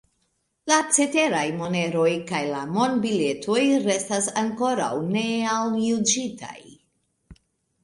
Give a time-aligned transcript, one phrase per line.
[0.69, 6.59] La ceteraj moneroj kaj la monbiletoj restas ankoraŭ nealjuĝitaj.